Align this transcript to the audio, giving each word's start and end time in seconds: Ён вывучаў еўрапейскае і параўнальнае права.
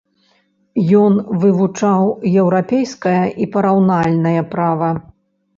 Ён 1.01 1.13
вывучаў 1.43 2.09
еўрапейскае 2.45 3.21
і 3.45 3.49
параўнальнае 3.57 4.41
права. 4.57 4.91